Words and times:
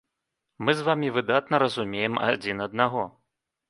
Мы 0.65 0.75
з 0.79 0.85
вамі 0.87 1.13
выдатна 1.19 1.55
разумеем 1.67 2.19
адзін 2.33 2.69
аднаго. 2.71 3.11